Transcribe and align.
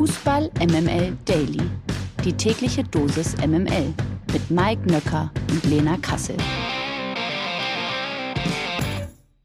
Fußball 0.00 0.50
MML 0.58 1.14
Daily. 1.26 1.60
Die 2.24 2.32
tägliche 2.32 2.82
Dosis 2.82 3.36
MML 3.36 3.92
mit 4.32 4.50
Mike 4.50 4.90
Nöcker 4.90 5.30
und 5.50 5.62
Lena 5.64 5.98
Kassel. 5.98 6.38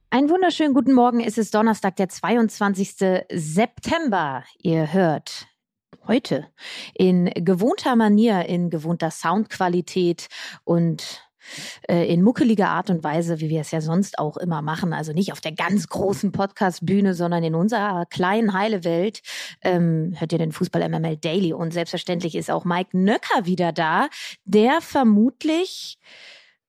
Einen 0.10 0.30
wunderschönen 0.30 0.74
guten 0.74 0.94
Morgen. 0.94 1.20
Es 1.20 1.38
ist 1.38 1.54
Donnerstag, 1.54 1.98
der 1.98 2.08
22. 2.08 2.96
September. 3.34 4.46
Ihr 4.60 4.94
hört 4.94 5.48
heute 6.08 6.48
in 6.94 7.26
gewohnter 7.36 7.98
Manier, 7.98 8.46
in 8.46 8.70
gewohnter 8.70 9.12
Soundqualität 9.12 10.28
und 10.64 11.25
äh, 11.90 12.06
in 12.12 12.22
muckeliger 12.22 12.70
Art 12.70 12.90
und 12.90 13.04
Weise, 13.04 13.40
wie 13.40 13.50
wir 13.50 13.62
es 13.62 13.72
ja 13.72 13.82
sonst 13.82 14.20
auch 14.20 14.38
immer 14.38 14.62
machen. 14.62 14.94
Also 14.94 15.14
nicht 15.14 15.32
auf 15.32 15.42
der 15.42 15.52
ganz 15.52 15.88
großen 15.88 16.32
Podcast-Bühne, 16.32 17.14
sondern 17.14 17.44
in 17.44 17.56
unserer 17.56 18.06
kleinen 18.06 18.54
heile 18.54 18.84
Welt. 18.84 19.22
Ähm, 19.62 20.14
hört 20.18 20.32
ihr 20.32 20.40
den 20.40 20.52
Fußball 20.52 20.88
MML 20.88 21.18
Daily. 21.18 21.54
Und 21.54 21.72
selbstverständlich 21.72 22.36
ist 22.36 22.52
auch 22.52 22.66
Mike 22.66 22.98
Nöcker 22.98 23.46
wieder 23.46 23.72
da, 23.72 24.08
der 24.46 24.82
vermutlich 24.82 25.98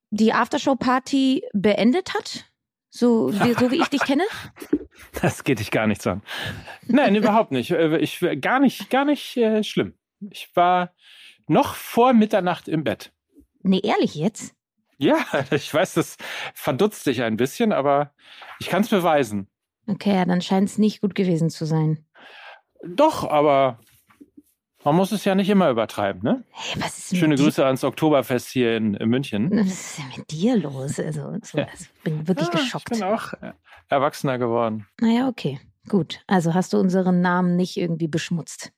die 0.09 0.33
Aftershow-Party 0.33 1.43
beendet 1.53 2.13
hat. 2.13 2.45
So, 2.89 3.31
wie, 3.31 3.53
so 3.53 3.71
wie 3.71 3.81
ich 3.81 3.89
dich 3.89 4.01
kenne? 4.01 4.23
Das 5.21 5.43
geht 5.43 5.59
dich 5.59 5.69
gar 5.69 5.85
nichts 5.85 6.07
an. 6.07 6.23
Nein, 6.87 7.15
überhaupt 7.15 7.51
nicht. 7.51 7.69
Äh, 7.69 7.97
ich 7.99 8.19
gar 8.41 8.59
nicht, 8.59 8.89
gar 8.89 9.05
nicht 9.05 9.37
äh, 9.37 9.63
schlimm. 9.63 9.93
Ich 10.31 10.49
war 10.55 10.95
noch 11.47 11.75
vor 11.75 12.13
Mitternacht 12.13 12.67
im 12.67 12.83
Bett. 12.83 13.11
Nee, 13.61 13.81
ehrlich 13.83 14.15
jetzt? 14.15 14.55
Ja, 14.97 15.17
ich 15.51 15.73
weiß, 15.73 15.95
das 15.95 16.17
verdutzt 16.53 17.05
dich 17.05 17.21
ein 17.21 17.37
bisschen, 17.37 17.71
aber 17.71 18.11
ich 18.59 18.67
kann 18.67 18.81
es 18.81 18.89
beweisen. 18.89 19.47
Okay, 19.87 20.15
ja, 20.15 20.25
dann 20.25 20.41
scheint 20.41 20.69
es 20.69 20.77
nicht 20.77 21.01
gut 21.01 21.15
gewesen 21.15 21.49
zu 21.49 21.65
sein. 21.65 22.05
Doch, 22.83 23.29
aber 23.29 23.79
man 24.83 24.95
muss 24.95 25.11
es 25.11 25.25
ja 25.25 25.35
nicht 25.35 25.49
immer 25.49 25.69
übertreiben, 25.69 26.21
ne? 26.21 26.43
Hey, 26.51 26.81
was 26.81 26.97
ist 26.97 27.17
Schöne 27.17 27.29
mit 27.35 27.39
Grüße 27.39 27.65
ans 27.65 27.83
Oktoberfest 27.83 28.49
hier 28.49 28.77
in, 28.77 28.93
in 28.95 29.09
München. 29.09 29.49
Was 29.51 29.67
ist 29.67 29.97
denn 29.97 30.05
mit 30.17 30.31
dir 30.31 30.57
los? 30.57 30.99
Also, 30.99 31.21
so, 31.43 31.57
also 31.57 31.57
ich 31.95 32.03
bin 32.03 32.27
wirklich 32.27 32.47
Ja, 32.47 32.59
geschockt. 32.59 32.89
Ich 32.91 32.99
bin 32.99 33.07
auch 33.07 33.33
erwachsener 33.89 34.37
geworden. 34.37 34.87
Naja, 34.99 35.27
okay. 35.27 35.59
Gut. 35.89 36.21
Also 36.27 36.53
hast 36.53 36.73
du 36.73 36.79
unseren 36.79 37.21
Namen 37.21 37.55
nicht 37.55 37.77
irgendwie 37.77 38.07
beschmutzt. 38.07 38.71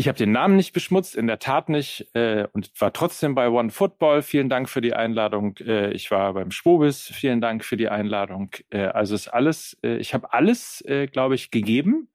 Ich 0.00 0.08
habe 0.08 0.16
den 0.16 0.32
Namen 0.32 0.56
nicht 0.56 0.72
beschmutzt, 0.72 1.14
in 1.14 1.26
der 1.26 1.38
Tat 1.38 1.68
nicht, 1.68 2.08
äh, 2.14 2.48
und 2.54 2.70
war 2.80 2.90
trotzdem 2.90 3.34
bei 3.34 3.50
One 3.50 3.68
Football. 3.68 4.22
Vielen 4.22 4.48
Dank 4.48 4.70
für 4.70 4.80
die 4.80 4.94
Einladung. 4.94 5.58
Äh, 5.58 5.92
ich 5.92 6.10
war 6.10 6.32
beim 6.32 6.52
Schwobis. 6.52 7.02
Vielen 7.02 7.42
Dank 7.42 7.66
für 7.66 7.76
die 7.76 7.90
Einladung. 7.90 8.50
Äh, 8.70 8.84
also 8.84 9.14
ist 9.14 9.28
alles, 9.28 9.76
äh, 9.82 9.98
ich 9.98 10.14
habe 10.14 10.32
alles, 10.32 10.82
äh, 10.86 11.06
glaube 11.06 11.34
ich, 11.34 11.50
gegeben. 11.50 12.08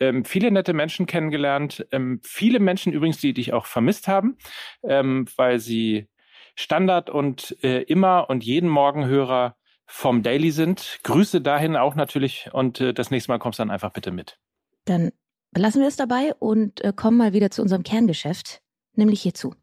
Ähm, 0.00 0.24
viele 0.24 0.50
nette 0.50 0.72
Menschen 0.72 1.04
kennengelernt. 1.04 1.86
Ähm, 1.92 2.20
viele 2.22 2.58
Menschen 2.58 2.94
übrigens, 2.94 3.18
die 3.18 3.34
dich 3.34 3.52
auch 3.52 3.66
vermisst 3.66 4.08
haben, 4.08 4.38
ähm, 4.82 5.26
weil 5.36 5.58
sie 5.58 6.08
Standard 6.54 7.10
und 7.10 7.62
äh, 7.62 7.82
immer 7.82 8.30
und 8.30 8.44
jeden 8.44 8.70
Morgen 8.70 9.04
Hörer 9.04 9.56
vom 9.84 10.22
Daily 10.22 10.52
sind. 10.52 11.00
Grüße 11.02 11.42
dahin 11.42 11.76
auch 11.76 11.96
natürlich 11.96 12.48
und 12.54 12.80
das 12.80 13.10
nächste 13.10 13.30
Mal 13.30 13.38
kommst 13.38 13.58
du 13.58 13.60
dann 13.60 13.70
einfach 13.70 13.92
bitte 13.92 14.10
mit. 14.10 14.38
Dann 14.86 15.12
belassen 15.52 15.80
wir 15.80 15.88
es 15.88 15.96
dabei 15.96 16.34
und 16.38 16.82
äh, 16.84 16.92
kommen 16.94 17.16
mal 17.16 17.32
wieder 17.32 17.50
zu 17.50 17.62
unserem 17.62 17.82
Kerngeschäft, 17.82 18.60
nämlich 18.94 19.22
hierzu. 19.22 19.54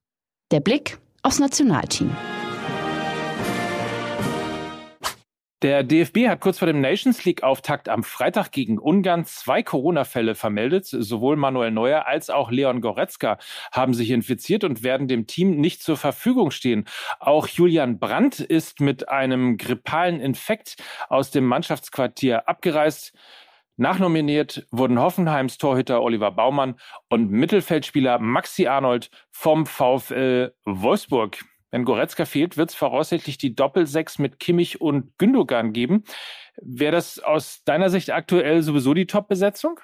Der 0.51 0.59
Blick 0.59 0.99
aufs 1.21 1.39
Nationalteam. 1.39 2.15
Der 5.63 5.81
DFB 5.81 6.27
hat 6.27 6.41
kurz 6.41 6.59
vor 6.59 6.65
dem 6.65 6.81
Nations 6.81 7.23
League-Auftakt 7.23 7.87
am 7.87 8.03
Freitag 8.03 8.51
gegen 8.51 8.77
Ungarn 8.77 9.23
zwei 9.23 9.63
Corona-Fälle 9.63 10.35
vermeldet. 10.35 10.85
Sowohl 10.85 11.37
Manuel 11.37 11.71
Neuer 11.71 12.05
als 12.05 12.29
auch 12.29 12.51
Leon 12.51 12.81
Goretzka 12.81 13.37
haben 13.71 13.93
sich 13.93 14.09
infiziert 14.09 14.65
und 14.65 14.83
werden 14.83 15.07
dem 15.07 15.25
Team 15.25 15.61
nicht 15.61 15.81
zur 15.81 15.95
Verfügung 15.95 16.51
stehen. 16.51 16.83
Auch 17.21 17.47
Julian 17.47 17.97
Brandt 17.97 18.41
ist 18.41 18.81
mit 18.81 19.07
einem 19.07 19.55
grippalen 19.55 20.19
Infekt 20.19 20.75
aus 21.07 21.31
dem 21.31 21.45
Mannschaftsquartier 21.45 22.49
abgereist. 22.49 23.13
Nachnominiert 23.75 24.67
wurden 24.71 24.99
Hoffenheims 24.99 25.57
Torhüter 25.57 26.01
Oliver 26.01 26.31
Baumann 26.31 26.75
und 27.09 27.31
Mittelfeldspieler 27.31 28.19
Maxi 28.19 28.67
Arnold 28.67 29.09
vom 29.31 29.65
VfL 29.65 30.53
Wolfsburg. 30.65 31.43
Wenn 31.71 31.85
Goretzka 31.85 32.25
fehlt, 32.25 32.55
wird 32.55 32.69
es 32.69 32.75
voraussichtlich 32.75 33.39
die 33.39 33.55
Doppelsechs 33.55 34.19
mit 34.19 34.39
Kimmich 34.39 34.79
und 34.79 35.17
Gündogan 35.17 35.73
geben. 35.73 36.03
Wäre 36.61 36.91
das 36.91 37.17
aus 37.17 37.63
deiner 37.65 37.89
Sicht 37.89 38.11
aktuell 38.11 38.61
sowieso 38.61 38.93
die 38.93 39.07
Top-Besetzung? 39.07 39.79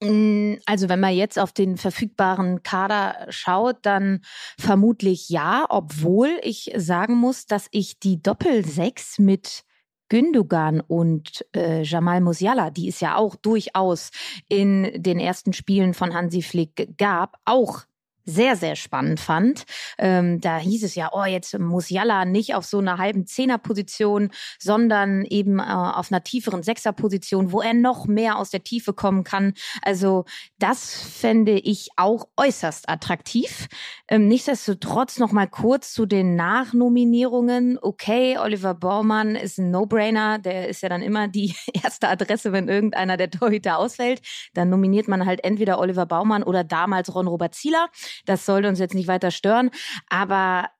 Mm, 0.00 0.54
Also 0.66 0.88
wenn 0.88 1.00
man 1.00 1.12
jetzt 1.12 1.36
auf 1.36 1.50
den 1.50 1.76
verfügbaren 1.76 2.62
Kader 2.62 3.26
schaut, 3.30 3.78
dann 3.82 4.20
vermutlich 4.60 5.28
ja, 5.28 5.66
obwohl 5.68 6.30
ich 6.42 6.70
sagen 6.76 7.16
muss, 7.16 7.46
dass 7.46 7.66
ich 7.72 7.98
die 7.98 8.22
Doppelsechs 8.22 9.18
mit 9.18 9.64
Gündogan 10.08 10.80
und 10.80 11.44
äh, 11.54 11.82
Jamal 11.82 12.20
Musiala, 12.20 12.70
die 12.70 12.88
es 12.88 13.00
ja 13.00 13.16
auch 13.16 13.36
durchaus 13.36 14.10
in 14.48 14.90
den 15.02 15.18
ersten 15.18 15.52
Spielen 15.52 15.94
von 15.94 16.14
Hansi 16.14 16.42
Flick 16.42 16.96
gab, 16.98 17.38
auch 17.44 17.82
sehr, 18.24 18.56
sehr 18.56 18.76
spannend 18.76 19.20
fand. 19.20 19.64
Ähm, 19.98 20.40
da 20.40 20.58
hieß 20.58 20.84
es 20.84 20.94
ja, 20.94 21.10
oh, 21.12 21.24
jetzt 21.24 21.58
Musiala 21.58 22.24
nicht 22.24 22.54
auf 22.54 22.64
so 22.64 22.78
einer 22.78 22.98
halben 22.98 23.26
Zehnerposition, 23.26 24.30
sondern 24.58 25.24
eben 25.24 25.58
äh, 25.58 25.62
auf 25.62 26.10
einer 26.10 26.22
tieferen 26.22 26.62
Sechserposition, 26.62 27.52
wo 27.52 27.60
er 27.60 27.74
noch 27.74 28.06
mehr 28.06 28.38
aus 28.38 28.50
der 28.50 28.64
Tiefe 28.64 28.92
kommen 28.92 29.24
kann. 29.24 29.52
Also 29.82 30.24
das 30.58 30.94
fände 30.94 31.58
ich 31.58 31.88
auch 31.96 32.26
äußerst 32.36 32.88
attraktiv. 32.88 33.68
Ähm, 34.08 34.28
nichtsdestotrotz 34.28 35.18
noch 35.18 35.32
mal 35.32 35.46
kurz 35.46 35.92
zu 35.92 36.06
den 36.06 36.36
Nachnominierungen. 36.36 37.78
Okay, 37.80 38.38
Oliver 38.38 38.74
Baumann 38.74 39.36
ist 39.36 39.58
ein 39.58 39.70
No-Brainer. 39.70 40.38
Der 40.38 40.68
ist 40.68 40.82
ja 40.82 40.88
dann 40.88 41.02
immer 41.02 41.28
die 41.28 41.54
erste 41.82 42.08
Adresse, 42.08 42.52
wenn 42.52 42.68
irgendeiner 42.68 43.16
der 43.16 43.30
Torhüter 43.30 43.78
ausfällt. 43.78 44.20
Dann 44.54 44.70
nominiert 44.70 45.08
man 45.08 45.26
halt 45.26 45.44
entweder 45.44 45.78
Oliver 45.78 46.06
Baumann 46.06 46.42
oder 46.42 46.64
damals 46.64 47.14
Ron-Robert 47.14 47.54
Zieler. 47.54 47.88
Das 48.24 48.46
sollte 48.46 48.68
uns 48.68 48.78
jetzt 48.78 48.94
nicht 48.94 49.08
weiter 49.08 49.30
stören. 49.30 49.70
Aber 50.08 50.70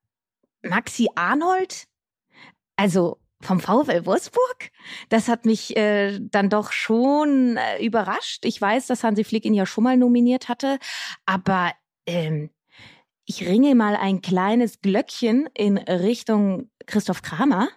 Maxi 0.63 1.09
Arnold, 1.15 1.87
also 2.77 3.19
vom 3.41 3.61
VfL 3.61 4.07
Wolfsburg, 4.07 4.71
das 5.11 5.29
hat 5.29 5.45
mich 5.45 5.77
äh, 5.77 6.19
dann 6.21 6.49
doch 6.49 6.73
schon 6.73 7.59
äh, 7.59 7.85
überrascht. 7.85 8.45
Ich 8.45 8.61
weiß, 8.61 8.87
dass 8.87 9.05
Hansi 9.05 9.25
Flick 9.25 9.45
ihn 9.45 9.55
ja 9.55 9.67
schon 9.67 9.85
mal 9.85 9.97
nominiert 9.97 10.49
hatte, 10.49 10.79
aber 11.27 11.73
ähm, 12.07 12.51
ich 13.27 13.47
ringe 13.47 13.75
mal 13.75 13.97
ein 13.97 14.21
kleines 14.21 14.81
Glöckchen 14.81 15.49
in 15.55 15.79
Richtung 15.79 16.71
Christoph 16.87 17.23
Kramer, 17.23 17.69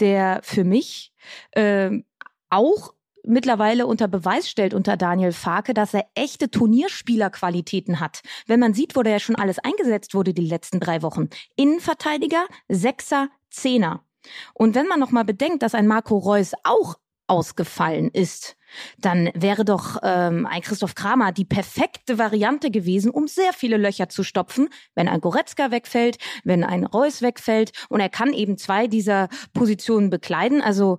der 0.00 0.40
für 0.42 0.64
mich 0.64 1.12
ähm, 1.54 2.04
auch 2.50 2.94
mittlerweile 3.24 3.86
unter 3.86 4.08
Beweis 4.08 4.48
stellt 4.48 4.74
unter 4.74 4.96
Daniel 4.96 5.32
Farke, 5.32 5.74
dass 5.74 5.94
er 5.94 6.06
echte 6.14 6.50
Turnierspielerqualitäten 6.50 8.00
hat. 8.00 8.22
Wenn 8.46 8.60
man 8.60 8.74
sieht, 8.74 8.96
wo 8.96 9.02
der 9.02 9.12
ja 9.12 9.20
schon 9.20 9.36
alles 9.36 9.58
eingesetzt 9.58 10.14
wurde 10.14 10.34
die 10.34 10.46
letzten 10.46 10.80
drei 10.80 11.02
Wochen. 11.02 11.28
Innenverteidiger, 11.56 12.46
Sechser, 12.68 13.28
Zehner. 13.50 14.04
Und 14.54 14.74
wenn 14.74 14.86
man 14.86 15.00
noch 15.00 15.10
mal 15.10 15.24
bedenkt, 15.24 15.62
dass 15.62 15.74
ein 15.74 15.86
Marco 15.86 16.16
Reus 16.16 16.52
auch 16.64 16.96
ausgefallen 17.26 18.10
ist, 18.12 18.56
dann 18.98 19.30
wäre 19.34 19.64
doch 19.64 19.98
ähm, 20.02 20.46
ein 20.46 20.62
Christoph 20.62 20.94
Kramer 20.94 21.32
die 21.32 21.44
perfekte 21.44 22.18
Variante 22.18 22.70
gewesen, 22.70 23.10
um 23.10 23.26
sehr 23.28 23.52
viele 23.52 23.76
Löcher 23.76 24.08
zu 24.08 24.22
stopfen, 24.22 24.68
wenn 24.94 25.08
ein 25.08 25.20
Goretzka 25.20 25.70
wegfällt, 25.70 26.18
wenn 26.44 26.64
ein 26.64 26.84
Reus 26.84 27.22
wegfällt 27.22 27.72
und 27.88 28.00
er 28.00 28.08
kann 28.08 28.32
eben 28.32 28.58
zwei 28.58 28.86
dieser 28.86 29.28
Positionen 29.54 30.10
bekleiden. 30.10 30.62
Also 30.62 30.98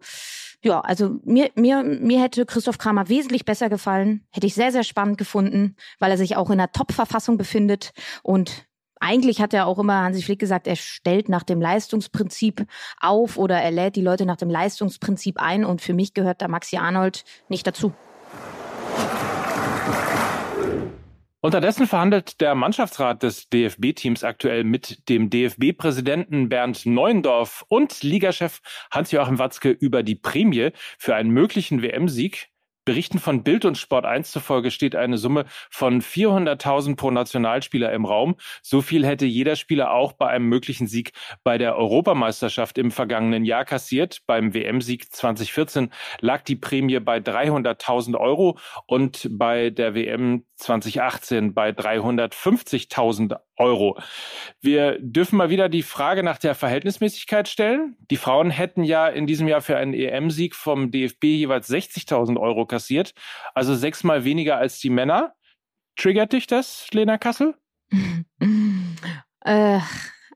ja, 0.64 0.80
also 0.80 1.20
mir, 1.26 1.52
mir, 1.56 1.84
mir 1.84 2.22
hätte 2.22 2.46
Christoph 2.46 2.78
Kramer 2.78 3.10
wesentlich 3.10 3.44
besser 3.44 3.70
gefallen. 3.70 4.26
Hätte 4.32 4.48
ich 4.48 4.56
sehr, 4.56 4.72
sehr 4.72 4.84
spannend 4.84 5.18
gefunden, 5.18 5.76
weil 6.00 6.12
er 6.12 6.18
sich 6.18 6.38
auch 6.38 6.50
in 6.50 6.60
einer 6.60 6.72
Top-Verfassung 6.72 7.38
befindet. 7.38 7.92
Und 8.24 8.66
eigentlich 9.02 9.42
hat 9.42 9.54
er 9.54 9.68
auch 9.68 9.78
immer 9.78 10.02
Hansi 10.02 10.22
Flick 10.22 10.40
gesagt, 10.40 10.66
er 10.66 10.78
stellt 10.78 11.28
nach 11.28 11.44
dem 11.44 11.60
Leistungsprinzip 11.60 12.66
auf 13.02 13.38
oder 13.38 13.60
er 13.60 13.72
lädt 13.72 13.98
die 13.98 14.02
Leute 14.02 14.26
nach 14.26 14.38
dem 14.38 14.50
Leistungsprinzip 14.50 15.38
ein. 15.38 15.66
Und 15.66 15.82
für 15.82 15.94
mich 15.94 16.14
gehört 16.14 16.42
da 16.42 16.48
Maxi 16.48 16.78
Arnold 16.78 17.26
nicht 17.50 17.68
dazu. 17.68 17.94
Unterdessen 21.46 21.88
verhandelt 21.88 22.40
der 22.40 22.56
Mannschaftsrat 22.56 23.22
des 23.22 23.50
DFB-Teams 23.50 24.24
aktuell 24.24 24.64
mit 24.64 25.10
dem 25.10 25.30
DFB-Präsidenten 25.30 26.48
Bernd 26.48 26.86
Neuendorf 26.86 27.66
und 27.68 28.02
Ligachef 28.02 28.62
Hans-Joachim 28.92 29.40
Watzke 29.40 29.70
über 29.70 30.04
die 30.04 30.16
Prämie 30.16 30.70
für 30.98 31.16
einen 31.16 31.32
möglichen 31.32 31.82
WM-Sieg. 31.82 32.53
Berichten 32.86 33.20
von 33.20 33.44
Bild 33.44 33.66
und 33.66 33.78
Sport 33.78 34.06
1 34.06 34.32
zufolge 34.32 34.72
steht 34.72 34.96
eine 34.96 35.18
Summe 35.18 35.46
von 35.70 36.02
400.000 36.02 36.96
pro 36.96 37.12
Nationalspieler 37.12 37.92
im 37.94 38.06
Raum. 38.06 38.36
So 38.62 38.82
viel 38.82 39.06
hätte 39.06 39.26
jeder 39.26 39.56
Spieler 39.56 39.94
auch 39.94 40.14
bei 40.14 40.28
einem 40.28 40.48
möglichen 40.48 40.88
Sieg 40.88 41.14
bei 41.44 41.58
der 41.58 41.76
Europameisterschaft 41.76 42.78
im 42.78 42.92
vergangenen 42.92 43.46
Jahr 43.46 43.66
kassiert. 43.66 44.22
Beim 44.26 44.54
WM-Sieg 44.54 45.12
2014 45.12 45.92
lag 46.20 46.42
die 46.42 46.56
Prämie 46.56 47.00
bei 47.00 47.18
300.000 47.18 48.20
Euro 48.20 48.58
und 48.86 49.28
bei 49.32 49.70
der 49.70 49.96
WM 49.96 50.44
2018 50.58 51.54
bei 51.54 51.70
350.000 51.70 53.38
Euro. 53.58 54.00
Wir 54.62 54.98
dürfen 55.00 55.38
mal 55.38 55.50
wieder 55.50 55.70
die 55.70 55.84
Frage 55.84 56.24
nach 56.24 56.38
der 56.38 56.56
Verhältnismäßigkeit 56.56 57.48
stellen. 57.48 57.96
Die 58.10 58.18
Frauen 58.18 58.50
hätten 58.50 58.84
ja 58.84 59.08
in 59.08 59.28
diesem 59.28 59.48
Jahr 59.48 59.62
für 59.62 59.78
einen 59.78 59.94
EM-Sieg 59.94 60.56
vom 60.56 60.90
DFB 60.90 61.24
jeweils 61.26 61.70
60.000 61.70 62.40
Euro 62.40 62.66
kassiert, 62.74 63.14
also 63.54 63.76
sechsmal 63.76 64.24
weniger 64.24 64.58
als 64.58 64.80
die 64.80 64.90
Männer. 64.90 65.36
Triggert 65.96 66.34
dich 66.34 66.48
das, 66.48 66.88
Lena 66.92 67.18
Kassel? 67.18 67.56
äh, 69.42 69.80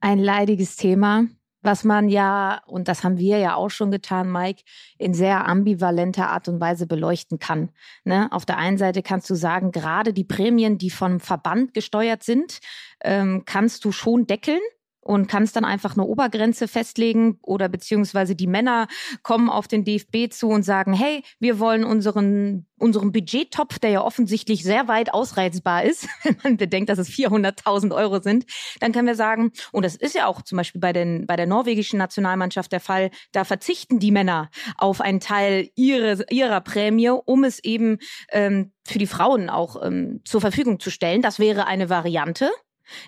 ein 0.01 0.19
leidiges 0.19 0.75
Thema 0.75 1.25
was 1.67 1.83
man 1.83 2.09
ja, 2.09 2.61
und 2.65 2.87
das 2.87 3.03
haben 3.03 3.17
wir 3.17 3.39
ja 3.39 3.55
auch 3.55 3.69
schon 3.69 3.91
getan, 3.91 4.31
Mike, 4.31 4.63
in 4.97 5.13
sehr 5.13 5.45
ambivalenter 5.47 6.29
Art 6.29 6.47
und 6.47 6.59
Weise 6.59 6.87
beleuchten 6.87 7.39
kann. 7.39 7.69
Ne? 8.03 8.31
Auf 8.31 8.45
der 8.45 8.57
einen 8.57 8.77
Seite 8.77 9.01
kannst 9.03 9.29
du 9.29 9.35
sagen, 9.35 9.71
gerade 9.71 10.13
die 10.13 10.23
Prämien, 10.23 10.77
die 10.77 10.89
vom 10.89 11.19
Verband 11.19 11.73
gesteuert 11.73 12.23
sind, 12.23 12.59
ähm, 13.03 13.43
kannst 13.45 13.85
du 13.85 13.91
schon 13.91 14.27
deckeln 14.27 14.61
und 15.07 15.27
kannst 15.27 15.55
dann 15.55 15.65
einfach 15.65 15.95
eine 15.95 16.05
Obergrenze 16.05 16.67
festlegen 16.67 17.39
oder 17.41 17.69
beziehungsweise 17.69 18.35
die 18.35 18.47
Männer 18.47 18.87
kommen 19.23 19.49
auf 19.49 19.67
den 19.67 19.83
DFB 19.83 20.31
zu 20.31 20.49
und 20.49 20.63
sagen, 20.63 20.93
hey, 20.93 21.23
wir 21.39 21.59
wollen 21.59 21.83
unseren 21.83 22.67
unserem 22.79 23.11
Budgettopf, 23.11 23.79
der 23.79 23.89
ja 23.89 24.01
offensichtlich 24.03 24.63
sehr 24.63 24.87
weit 24.87 25.13
ausreizbar 25.13 25.83
ist, 25.83 26.07
wenn 26.23 26.37
man 26.43 26.57
bedenkt, 26.57 26.89
dass 26.89 26.99
es 26.99 27.09
400.000 27.09 27.93
Euro 27.93 28.21
sind, 28.21 28.45
dann 28.79 28.91
können 28.91 29.07
wir 29.07 29.15
sagen, 29.15 29.51
und 29.71 29.83
das 29.83 29.95
ist 29.95 30.15
ja 30.15 30.27
auch 30.27 30.41
zum 30.41 30.57
Beispiel 30.57 30.81
bei, 30.81 30.93
den, 30.93 31.25
bei 31.25 31.35
der 31.35 31.47
norwegischen 31.47 31.97
Nationalmannschaft 31.97 32.71
der 32.71 32.79
Fall, 32.79 33.09
da 33.31 33.43
verzichten 33.43 33.99
die 33.99 34.11
Männer 34.11 34.49
auf 34.77 35.01
einen 35.01 35.19
Teil 35.19 35.69
ihre, 35.75 36.25
ihrer 36.29 36.61
Prämie, 36.61 37.09
um 37.09 37.43
es 37.43 37.63
eben 37.63 37.97
ähm, 38.31 38.71
für 38.85 38.99
die 38.99 39.07
Frauen 39.07 39.49
auch 39.49 39.83
ähm, 39.83 40.21
zur 40.23 40.41
Verfügung 40.41 40.79
zu 40.79 40.91
stellen. 40.91 41.21
Das 41.21 41.39
wäre 41.39 41.65
eine 41.65 41.89
Variante. 41.89 42.49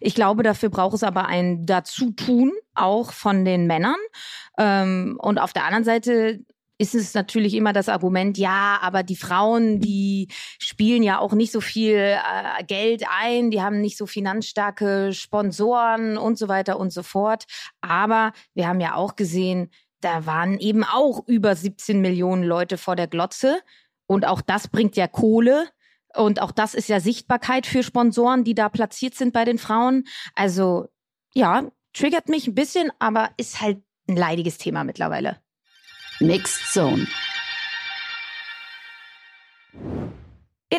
Ich 0.01 0.15
glaube, 0.15 0.43
dafür 0.43 0.69
braucht 0.69 0.95
es 0.95 1.03
aber 1.03 1.25
ein 1.27 1.65
Dazutun, 1.65 2.51
auch 2.75 3.11
von 3.11 3.45
den 3.45 3.67
Männern. 3.67 3.97
Ähm, 4.57 5.17
und 5.21 5.39
auf 5.39 5.53
der 5.53 5.65
anderen 5.65 5.83
Seite 5.83 6.39
ist 6.79 6.95
es 6.95 7.13
natürlich 7.13 7.55
immer 7.55 7.73
das 7.73 7.89
Argument, 7.89 8.37
ja, 8.37 8.79
aber 8.81 9.03
die 9.03 9.17
Frauen, 9.17 9.81
die 9.81 10.29
spielen 10.59 11.03
ja 11.03 11.19
auch 11.19 11.33
nicht 11.33 11.51
so 11.51 11.59
viel 11.59 11.97
äh, 11.97 12.63
Geld 12.65 13.03
ein, 13.21 13.51
die 13.51 13.61
haben 13.61 13.81
nicht 13.81 13.97
so 13.97 14.05
finanzstarke 14.05 15.11
Sponsoren 15.11 16.17
und 16.17 16.37
so 16.37 16.47
weiter 16.47 16.79
und 16.79 16.93
so 16.93 17.03
fort. 17.03 17.43
Aber 17.81 18.31
wir 18.53 18.67
haben 18.67 18.79
ja 18.79 18.95
auch 18.95 19.17
gesehen, 19.17 19.71
da 19.99 20.25
waren 20.25 20.57
eben 20.57 20.85
auch 20.85 21.27
über 21.27 21.53
17 21.53 21.99
Millionen 21.99 22.43
Leute 22.43 22.77
vor 22.77 22.95
der 22.95 23.07
Glotze. 23.07 23.59
Und 24.07 24.25
auch 24.25 24.41
das 24.41 24.69
bringt 24.69 24.95
ja 24.95 25.07
Kohle. 25.07 25.67
Und 26.15 26.41
auch 26.41 26.51
das 26.51 26.73
ist 26.73 26.89
ja 26.89 26.99
Sichtbarkeit 26.99 27.65
für 27.67 27.83
Sponsoren, 27.83 28.43
die 28.43 28.55
da 28.55 28.69
platziert 28.69 29.15
sind 29.15 29.33
bei 29.33 29.45
den 29.45 29.57
Frauen. 29.57 30.05
Also 30.35 30.87
ja, 31.33 31.69
triggert 31.93 32.29
mich 32.29 32.47
ein 32.47 32.55
bisschen, 32.55 32.91
aber 32.99 33.29
ist 33.37 33.61
halt 33.61 33.83
ein 34.07 34.17
leidiges 34.17 34.57
Thema 34.57 34.83
mittlerweile. 34.83 35.37
Mixed 36.19 36.73
Zone. 36.73 37.07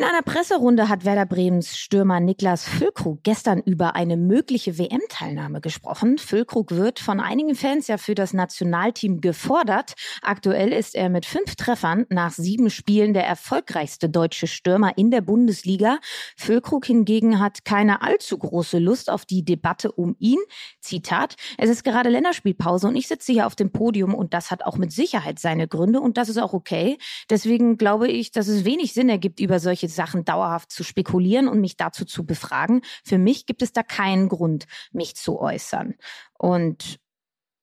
In 0.01 0.07
einer 0.07 0.23
Presserunde 0.23 0.89
hat 0.89 1.05
Werder 1.05 1.27
Bremens 1.27 1.77
Stürmer 1.77 2.19
Niklas 2.19 2.67
Füllkrug 2.67 3.21
gestern 3.21 3.59
über 3.59 3.95
eine 3.95 4.17
mögliche 4.17 4.79
WM-Teilnahme 4.79 5.61
gesprochen. 5.61 6.17
Füllkrug 6.17 6.71
wird 6.71 6.97
von 6.97 7.19
einigen 7.19 7.53
Fans 7.53 7.87
ja 7.87 7.99
für 7.99 8.15
das 8.15 8.33
Nationalteam 8.33 9.21
gefordert. 9.21 9.93
Aktuell 10.23 10.73
ist 10.73 10.95
er 10.95 11.09
mit 11.09 11.27
fünf 11.27 11.55
Treffern 11.55 12.07
nach 12.09 12.31
sieben 12.31 12.71
Spielen 12.71 13.13
der 13.13 13.27
erfolgreichste 13.27 14.09
deutsche 14.09 14.47
Stürmer 14.47 14.97
in 14.97 15.11
der 15.11 15.21
Bundesliga. 15.21 15.99
Füllkrug 16.35 16.87
hingegen 16.87 17.39
hat 17.39 17.63
keine 17.63 18.01
allzu 18.01 18.39
große 18.39 18.79
Lust 18.79 19.07
auf 19.07 19.25
die 19.25 19.45
Debatte 19.45 19.91
um 19.91 20.15
ihn. 20.17 20.39
Zitat, 20.79 21.35
es 21.59 21.69
ist 21.69 21.83
gerade 21.83 22.09
Länderspielpause 22.09 22.87
und 22.87 22.95
ich 22.95 23.07
sitze 23.07 23.33
hier 23.33 23.45
auf 23.45 23.55
dem 23.55 23.71
Podium 23.71 24.15
und 24.15 24.33
das 24.33 24.49
hat 24.49 24.65
auch 24.65 24.77
mit 24.77 24.91
Sicherheit 24.91 25.37
seine 25.37 25.67
Gründe 25.67 26.01
und 26.01 26.17
das 26.17 26.27
ist 26.27 26.39
auch 26.39 26.53
okay. 26.53 26.97
Deswegen 27.29 27.77
glaube 27.77 28.07
ich, 28.07 28.31
dass 28.31 28.47
es 28.47 28.65
wenig 28.65 28.93
Sinn 28.93 29.07
ergibt, 29.07 29.39
über 29.39 29.59
solche 29.59 29.90
Sachen 29.91 30.25
dauerhaft 30.25 30.71
zu 30.71 30.83
spekulieren 30.83 31.47
und 31.47 31.61
mich 31.61 31.77
dazu 31.77 32.05
zu 32.05 32.25
befragen. 32.25 32.81
Für 33.03 33.17
mich 33.17 33.45
gibt 33.45 33.61
es 33.61 33.73
da 33.73 33.83
keinen 33.83 34.29
Grund, 34.29 34.65
mich 34.91 35.15
zu 35.15 35.39
äußern. 35.39 35.95
Und 36.37 36.99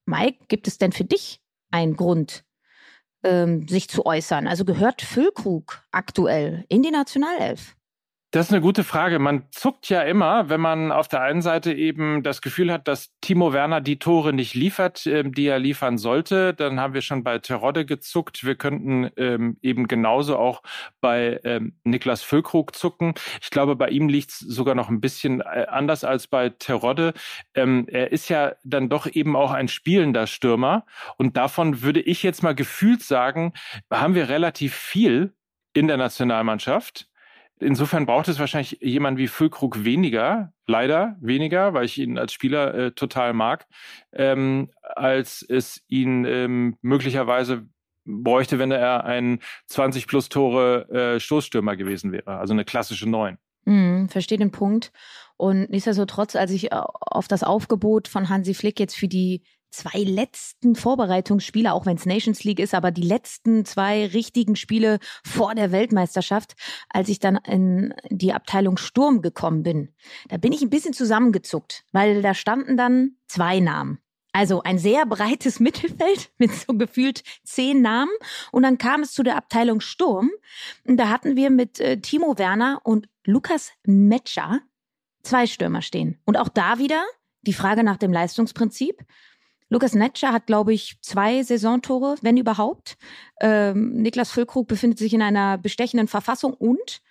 Mike, 0.06 0.44
gibt 0.48 0.68
es 0.68 0.78
denn 0.78 0.92
für 0.92 1.04
dich 1.04 1.40
einen 1.70 1.96
Grund, 1.96 2.44
ähm, 3.22 3.66
sich 3.68 3.88
zu 3.88 4.06
äußern? 4.06 4.46
Also 4.46 4.64
gehört 4.64 5.02
Füllkrug 5.02 5.82
aktuell 5.90 6.64
in 6.68 6.82
die 6.82 6.90
Nationalelf? 6.90 7.77
Das 8.30 8.48
ist 8.48 8.52
eine 8.52 8.60
gute 8.60 8.84
Frage. 8.84 9.18
Man 9.18 9.44
zuckt 9.52 9.88
ja 9.88 10.02
immer, 10.02 10.50
wenn 10.50 10.60
man 10.60 10.92
auf 10.92 11.08
der 11.08 11.22
einen 11.22 11.40
Seite 11.40 11.72
eben 11.72 12.22
das 12.22 12.42
Gefühl 12.42 12.70
hat, 12.70 12.86
dass 12.86 13.18
Timo 13.22 13.54
Werner 13.54 13.80
die 13.80 13.98
Tore 13.98 14.34
nicht 14.34 14.52
liefert, 14.52 15.06
ähm, 15.06 15.32
die 15.32 15.46
er 15.46 15.58
liefern 15.58 15.96
sollte. 15.96 16.52
Dann 16.52 16.78
haben 16.78 16.92
wir 16.92 17.00
schon 17.00 17.24
bei 17.24 17.38
Terodde 17.38 17.86
gezuckt. 17.86 18.44
Wir 18.44 18.54
könnten 18.54 19.08
ähm, 19.16 19.56
eben 19.62 19.88
genauso 19.88 20.36
auch 20.36 20.62
bei 21.00 21.40
ähm, 21.44 21.78
Niklas 21.84 22.20
Füllkrug 22.20 22.76
zucken. 22.76 23.14
Ich 23.40 23.48
glaube, 23.48 23.76
bei 23.76 23.88
ihm 23.88 24.10
liegt 24.10 24.30
es 24.32 24.40
sogar 24.40 24.74
noch 24.74 24.90
ein 24.90 25.00
bisschen 25.00 25.40
äh, 25.40 25.64
anders 25.66 26.04
als 26.04 26.26
bei 26.26 26.50
Terodde. 26.50 27.14
Er 27.54 28.12
ist 28.12 28.28
ja 28.28 28.52
dann 28.62 28.90
doch 28.90 29.06
eben 29.06 29.36
auch 29.36 29.52
ein 29.52 29.68
spielender 29.68 30.26
Stürmer. 30.26 30.84
Und 31.16 31.36
davon 31.38 31.80
würde 31.82 32.00
ich 32.00 32.22
jetzt 32.22 32.42
mal 32.42 32.54
gefühlt 32.54 33.02
sagen, 33.02 33.54
haben 33.90 34.14
wir 34.14 34.28
relativ 34.28 34.74
viel 34.74 35.34
in 35.72 35.88
der 35.88 35.96
Nationalmannschaft. 35.96 37.07
Insofern 37.60 38.06
braucht 38.06 38.28
es 38.28 38.38
wahrscheinlich 38.38 38.78
jemand 38.80 39.18
wie 39.18 39.28
Füllkrug 39.28 39.84
weniger, 39.84 40.52
leider 40.66 41.16
weniger, 41.20 41.74
weil 41.74 41.84
ich 41.84 41.98
ihn 41.98 42.18
als 42.18 42.32
Spieler 42.32 42.74
äh, 42.74 42.92
total 42.92 43.32
mag, 43.32 43.66
ähm, 44.12 44.70
als 44.82 45.44
es 45.48 45.82
ihn 45.88 46.24
ähm, 46.24 46.76
möglicherweise 46.82 47.66
bräuchte, 48.04 48.58
wenn 48.58 48.70
er 48.70 49.04
ein 49.04 49.40
20 49.66 50.06
plus 50.06 50.28
Tore 50.28 50.88
äh, 50.88 51.20
Stoßstürmer 51.20 51.76
gewesen 51.76 52.12
wäre, 52.12 52.38
also 52.38 52.52
eine 52.52 52.64
klassische 52.64 53.08
Neun. 53.08 53.38
Mhm, 53.64 54.08
verstehe 54.08 54.38
den 54.38 54.50
Punkt. 54.50 54.92
Und 55.36 55.70
nichtsdestotrotz, 55.70 56.34
als 56.36 56.50
ich 56.50 56.72
äh, 56.72 56.76
auf 56.76 57.28
das 57.28 57.42
Aufgebot 57.42 58.08
von 58.08 58.28
Hansi 58.28 58.54
Flick 58.54 58.80
jetzt 58.80 58.96
für 58.96 59.08
die 59.08 59.42
zwei 59.70 60.00
letzten 60.00 60.74
Vorbereitungsspiele, 60.74 61.72
auch 61.72 61.86
wenn 61.86 61.96
es 61.96 62.06
Nations 62.06 62.44
League 62.44 62.60
ist, 62.60 62.74
aber 62.74 62.90
die 62.90 63.02
letzten 63.02 63.64
zwei 63.64 64.06
richtigen 64.06 64.56
Spiele 64.56 64.98
vor 65.24 65.54
der 65.54 65.72
Weltmeisterschaft, 65.72 66.54
als 66.88 67.08
ich 67.08 67.18
dann 67.18 67.36
in 67.36 67.94
die 68.10 68.32
Abteilung 68.32 68.76
Sturm 68.76 69.22
gekommen 69.22 69.62
bin, 69.62 69.94
da 70.28 70.36
bin 70.36 70.52
ich 70.52 70.62
ein 70.62 70.70
bisschen 70.70 70.92
zusammengezuckt, 70.92 71.84
weil 71.92 72.22
da 72.22 72.34
standen 72.34 72.76
dann 72.76 73.16
zwei 73.26 73.60
Namen. 73.60 73.98
Also 74.32 74.62
ein 74.62 74.78
sehr 74.78 75.06
breites 75.06 75.58
Mittelfeld 75.60 76.30
mit 76.38 76.52
so 76.52 76.74
gefühlt 76.74 77.22
zehn 77.44 77.82
Namen. 77.82 78.12
Und 78.52 78.62
dann 78.62 78.78
kam 78.78 79.02
es 79.02 79.12
zu 79.12 79.22
der 79.22 79.36
Abteilung 79.36 79.80
Sturm. 79.80 80.30
Und 80.86 80.96
da 80.98 81.08
hatten 81.08 81.36
wir 81.36 81.50
mit 81.50 81.80
äh, 81.80 82.00
Timo 82.00 82.38
Werner 82.38 82.80
und 82.84 83.08
Lukas 83.24 83.72
Metscher 83.84 84.60
zwei 85.22 85.46
Stürmer 85.46 85.82
stehen. 85.82 86.20
Und 86.24 86.36
auch 86.36 86.48
da 86.48 86.78
wieder 86.78 87.04
die 87.42 87.52
Frage 87.52 87.82
nach 87.82 87.96
dem 87.96 88.12
Leistungsprinzip. 88.12 89.04
Lukas 89.70 89.94
Netscher 89.94 90.32
hat, 90.32 90.46
glaube 90.46 90.72
ich, 90.72 90.98
zwei 91.02 91.42
Saisontore, 91.42 92.16
wenn 92.22 92.36
überhaupt. 92.36 92.96
Ähm, 93.40 93.94
Niklas 93.94 94.30
Füllkrug 94.30 94.66
befindet 94.66 94.98
sich 94.98 95.12
in 95.12 95.22
einer 95.22 95.58
bestechenden 95.58 96.08
Verfassung 96.08 96.54
und 96.54 97.02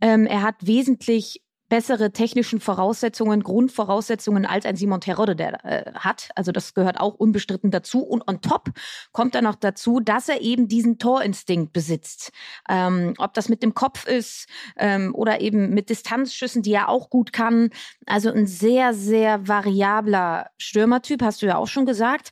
ähm, 0.00 0.26
er 0.26 0.42
hat 0.42 0.66
wesentlich 0.66 1.42
bessere 1.68 2.12
technischen 2.12 2.60
Voraussetzungen, 2.60 3.42
Grundvoraussetzungen 3.42 4.46
als 4.46 4.66
ein 4.66 4.76
Simon 4.76 5.00
Terodde 5.00 5.34
der 5.34 5.64
äh, 5.64 5.92
hat. 5.94 6.30
Also 6.36 6.52
das 6.52 6.74
gehört 6.74 7.00
auch 7.00 7.14
unbestritten 7.14 7.70
dazu. 7.70 8.02
Und 8.02 8.26
on 8.28 8.40
top 8.40 8.70
kommt 9.12 9.34
dann 9.34 9.44
noch 9.44 9.56
dazu, 9.56 10.00
dass 10.00 10.28
er 10.28 10.40
eben 10.40 10.68
diesen 10.68 10.98
Torinstinkt 10.98 11.72
besitzt. 11.72 12.30
Ähm, 12.68 13.14
ob 13.18 13.34
das 13.34 13.48
mit 13.48 13.62
dem 13.62 13.74
Kopf 13.74 14.06
ist 14.06 14.46
ähm, 14.76 15.14
oder 15.14 15.40
eben 15.40 15.70
mit 15.70 15.90
Distanzschüssen, 15.90 16.62
die 16.62 16.72
er 16.72 16.88
auch 16.88 17.10
gut 17.10 17.32
kann. 17.32 17.70
Also 18.06 18.30
ein 18.30 18.46
sehr, 18.46 18.94
sehr 18.94 19.48
variabler 19.48 20.50
Stürmertyp, 20.58 21.22
hast 21.22 21.42
du 21.42 21.46
ja 21.46 21.56
auch 21.56 21.68
schon 21.68 21.86
gesagt. 21.86 22.30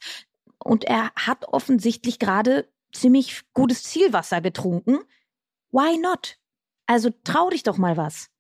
Und 0.59 0.85
er 0.85 1.11
hat 1.17 1.47
offensichtlich 1.49 2.19
gerade 2.19 2.69
ziemlich 2.93 3.43
gutes 3.53 3.83
Zielwasser 3.83 4.41
getrunken. 4.41 4.99
Why 5.73 5.99
not? 5.99 6.37
Also 6.87 7.11
trau 7.25 7.51
dich 7.51 7.65
doch 7.65 7.79
mal 7.79 7.97
was 7.97 8.31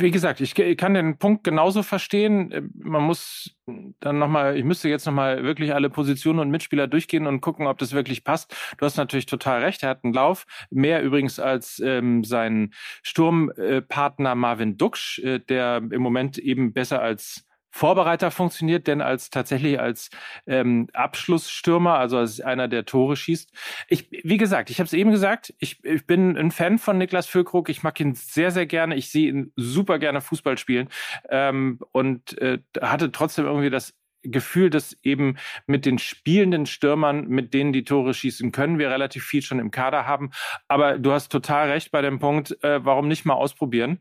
wie 0.00 0.10
gesagt, 0.10 0.40
ich, 0.40 0.54
kann 0.76 0.94
den 0.94 1.18
Punkt 1.18 1.44
genauso 1.44 1.82
verstehen. 1.82 2.52
Äh, 2.52 2.62
man 2.74 3.02
muss 3.02 3.56
dann 4.00 4.18
nochmal, 4.18 4.56
ich 4.56 4.64
müsste 4.64 4.88
jetzt 4.88 5.06
nochmal 5.06 5.42
wirklich 5.42 5.74
alle 5.74 5.90
Positionen 5.90 6.40
und 6.40 6.50
Mitspieler 6.50 6.86
durchgehen 6.86 7.26
und 7.26 7.40
gucken, 7.40 7.66
ob 7.66 7.78
das 7.78 7.92
wirklich 7.92 8.24
passt. 8.24 8.54
Du 8.78 8.84
hast 8.84 8.96
natürlich 8.96 9.26
total 9.26 9.62
recht, 9.62 9.82
er 9.82 9.90
hat 9.90 10.04
einen 10.04 10.12
Lauf. 10.12 10.46
Mehr 10.70 11.02
übrigens 11.02 11.38
als 11.38 11.80
ähm, 11.84 12.24
sein 12.24 12.72
Sturmpartner 13.02 14.34
Marvin 14.34 14.76
Duksch, 14.76 15.18
äh, 15.20 15.38
der 15.40 15.82
im 15.90 16.02
Moment 16.02 16.38
eben 16.38 16.72
besser 16.72 17.00
als 17.00 17.43
Vorbereiter 17.74 18.30
funktioniert, 18.30 18.86
denn 18.86 19.00
als 19.00 19.30
tatsächlich 19.30 19.80
als 19.80 20.08
ähm, 20.46 20.86
Abschlussstürmer, 20.92 21.98
also 21.98 22.18
als 22.18 22.40
einer, 22.40 22.68
der 22.68 22.84
Tore 22.84 23.16
schießt. 23.16 23.50
Ich, 23.88 24.08
wie 24.12 24.36
gesagt, 24.36 24.70
ich 24.70 24.78
habe 24.78 24.86
es 24.86 24.92
eben 24.92 25.10
gesagt, 25.10 25.52
ich, 25.58 25.84
ich 25.84 26.06
bin 26.06 26.36
ein 26.36 26.52
Fan 26.52 26.78
von 26.78 26.98
Niklas 26.98 27.26
Füllkrug. 27.26 27.68
Ich 27.68 27.82
mag 27.82 27.98
ihn 27.98 28.14
sehr, 28.14 28.52
sehr 28.52 28.66
gerne. 28.66 28.94
Ich 28.94 29.10
sehe 29.10 29.28
ihn 29.28 29.52
super 29.56 29.98
gerne 29.98 30.20
Fußball 30.20 30.56
spielen 30.56 30.88
ähm, 31.28 31.80
und 31.90 32.38
äh, 32.38 32.60
hatte 32.80 33.10
trotzdem 33.10 33.46
irgendwie 33.46 33.70
das 33.70 33.92
Gefühl, 34.22 34.70
dass 34.70 34.96
eben 35.02 35.36
mit 35.66 35.84
den 35.84 35.98
spielenden 35.98 36.66
Stürmern, 36.66 37.26
mit 37.26 37.54
denen 37.54 37.72
die 37.72 37.84
Tore 37.84 38.14
schießen 38.14 38.52
können, 38.52 38.78
wir 38.78 38.88
relativ 38.88 39.24
viel 39.24 39.42
schon 39.42 39.58
im 39.58 39.72
Kader 39.72 40.06
haben. 40.06 40.30
Aber 40.68 40.96
du 40.96 41.10
hast 41.10 41.32
total 41.32 41.70
recht 41.70 41.90
bei 41.90 42.02
dem 42.02 42.20
Punkt, 42.20 42.56
äh, 42.62 42.84
warum 42.84 43.08
nicht 43.08 43.24
mal 43.24 43.34
ausprobieren? 43.34 44.00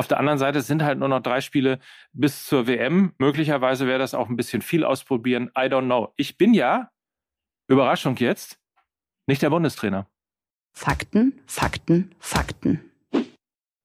Auf 0.00 0.08
der 0.08 0.18
anderen 0.18 0.38
Seite 0.38 0.62
sind 0.62 0.82
halt 0.82 0.98
nur 0.98 1.08
noch 1.08 1.20
drei 1.20 1.42
Spiele 1.42 1.78
bis 2.14 2.46
zur 2.46 2.66
WM. 2.66 3.12
Möglicherweise 3.18 3.86
wäre 3.86 3.98
das 3.98 4.14
auch 4.14 4.30
ein 4.30 4.36
bisschen 4.36 4.62
viel 4.62 4.82
ausprobieren. 4.82 5.50
I 5.54 5.64
don't 5.66 5.84
know. 5.84 6.14
Ich 6.16 6.38
bin 6.38 6.54
ja, 6.54 6.90
Überraschung 7.68 8.16
jetzt, 8.16 8.58
nicht 9.26 9.42
der 9.42 9.50
Bundestrainer. 9.50 10.08
Fakten, 10.72 11.38
Fakten, 11.44 12.14
Fakten. 12.18 12.89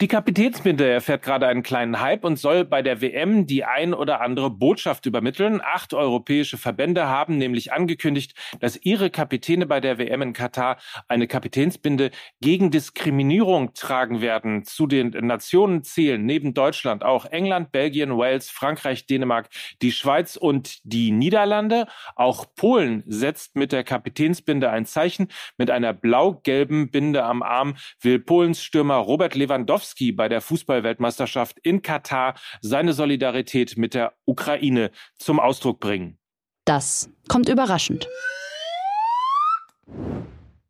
Die 0.05 0.09
Kapitänsbinde 0.09 0.87
erfährt 0.87 1.23
gerade 1.23 1.47
einen 1.47 1.63
kleinen 1.63 1.99
Hype 1.99 2.25
und 2.25 2.37
soll 2.37 2.63
bei 2.63 2.83
der 2.83 3.01
WM 3.01 3.47
die 3.47 3.65
ein 3.65 3.91
oder 3.91 4.21
andere 4.21 4.51
Botschaft 4.51 5.07
übermitteln. 5.07 5.61
Acht 5.63 5.95
europäische 5.95 6.59
Verbände 6.59 7.07
haben 7.07 7.39
nämlich 7.39 7.73
angekündigt, 7.73 8.35
dass 8.59 8.77
ihre 8.79 9.09
Kapitäne 9.09 9.65
bei 9.65 9.79
der 9.79 9.97
WM 9.97 10.21
in 10.21 10.33
Katar 10.33 10.77
eine 11.07 11.25
Kapitänsbinde 11.25 12.11
gegen 12.39 12.69
Diskriminierung 12.69 13.73
tragen 13.73 14.21
werden. 14.21 14.63
Zu 14.63 14.85
den 14.85 15.09
Nationen 15.25 15.83
zählen 15.83 16.23
neben 16.23 16.53
Deutschland 16.53 17.03
auch 17.03 17.25
England, 17.25 17.71
Belgien, 17.71 18.15
Wales, 18.15 18.51
Frankreich, 18.51 19.07
Dänemark, 19.07 19.49
die 19.81 19.91
Schweiz 19.91 20.35
und 20.35 20.81
die 20.83 21.09
Niederlande. 21.09 21.87
Auch 22.15 22.45
Polen 22.55 23.01
setzt 23.07 23.55
mit 23.55 23.71
der 23.71 23.83
Kapitänsbinde 23.83 24.69
ein 24.69 24.85
Zeichen. 24.85 25.29
Mit 25.57 25.71
einer 25.71 25.93
blau-gelben 25.93 26.91
Binde 26.91 27.23
am 27.23 27.41
Arm 27.41 27.75
will 28.01 28.19
Polens 28.19 28.61
Stürmer 28.61 28.97
Robert 28.97 29.33
Lewandowski 29.33 29.94
Lewandowski 29.95 30.11
bei 30.11 30.29
der 30.29 30.41
Fußballweltmeisterschaft 30.41 31.59
in 31.59 31.81
Katar 31.81 32.35
seine 32.61 32.93
Solidarität 32.93 33.77
mit 33.77 33.93
der 33.93 34.13
Ukraine 34.25 34.91
zum 35.17 35.39
Ausdruck 35.39 35.79
bringen. 35.79 36.17
Das 36.65 37.09
kommt 37.27 37.49
überraschend. 37.49 38.07